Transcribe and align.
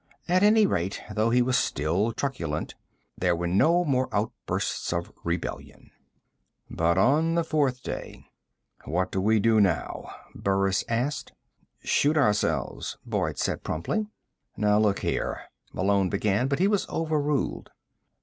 At 0.27 0.41
any 0.41 0.65
rate, 0.65 0.99
though 1.13 1.29
he 1.29 1.43
was 1.43 1.55
still 1.59 2.11
truculent, 2.11 2.73
there 3.15 3.35
were 3.35 3.45
no 3.45 3.85
more 3.85 4.09
outbursts 4.11 4.91
of 4.91 5.11
rebellion. 5.23 5.91
But, 6.71 6.97
on 6.97 7.35
the 7.35 7.43
fourth 7.43 7.83
day: 7.83 8.25
"What 8.85 9.11
do 9.11 9.21
we 9.21 9.39
do 9.39 9.61
now?" 9.61 10.11
Burris 10.33 10.83
asked. 10.89 11.33
"Shoot 11.83 12.17
ourselves," 12.17 12.97
Boyd 13.05 13.37
said 13.37 13.63
promptly. 13.63 14.07
"Now, 14.57 14.79
look 14.79 15.01
here" 15.01 15.39
Malone 15.71 16.09
began, 16.09 16.47
but 16.47 16.57
he 16.57 16.67
was 16.67 16.89
overruled. 16.89 17.69